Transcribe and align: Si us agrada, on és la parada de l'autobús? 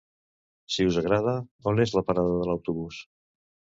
Si 0.75 0.87
us 0.91 0.97
agrada, 1.01 1.35
on 1.73 1.83
és 1.85 1.95
la 1.99 2.05
parada 2.09 2.35
de 2.41 2.49
l'autobús? 2.51 3.03